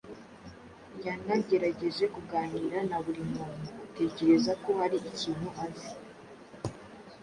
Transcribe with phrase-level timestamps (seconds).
[1.05, 5.91] yanagerageje kuganira na buri muntu atekereza ko hari ikintu azi